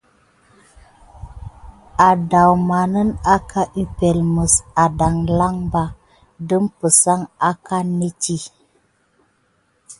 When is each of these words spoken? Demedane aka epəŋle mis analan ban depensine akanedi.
Demedane 2.29 3.01
aka 3.35 3.61
epəŋle 3.81 4.23
mis 4.35 4.53
analan 4.83 5.55
ban 5.71 5.89
depensine 6.47 7.25
akanedi. 7.49 8.37